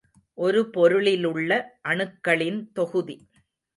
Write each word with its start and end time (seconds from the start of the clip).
ஒரு 0.37 0.61
பொருளிலுள்ள 0.73 1.51
அணுக்களின் 1.87 2.59
தொகுதி. 2.73 3.17